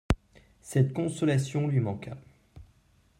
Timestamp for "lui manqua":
1.67-2.17